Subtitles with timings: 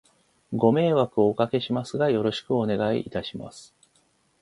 [0.55, 3.71] ご迷惑をお掛けしますが、よろしくお願いいたします。